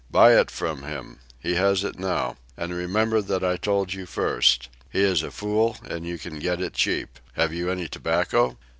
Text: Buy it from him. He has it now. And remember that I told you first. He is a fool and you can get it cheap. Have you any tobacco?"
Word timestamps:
Buy 0.09 0.31
it 0.35 0.49
from 0.49 0.81
him. 0.81 1.19
He 1.39 1.53
has 1.57 1.83
it 1.83 1.99
now. 1.99 2.37
And 2.57 2.73
remember 2.73 3.21
that 3.21 3.43
I 3.43 3.55
told 3.55 3.93
you 3.93 4.07
first. 4.07 4.67
He 4.91 5.01
is 5.01 5.21
a 5.21 5.29
fool 5.29 5.77
and 5.87 6.07
you 6.07 6.17
can 6.17 6.39
get 6.39 6.59
it 6.59 6.73
cheap. 6.73 7.19
Have 7.33 7.53
you 7.53 7.69
any 7.69 7.87
tobacco?" 7.87 8.57